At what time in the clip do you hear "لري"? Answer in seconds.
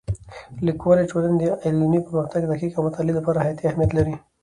3.97-4.15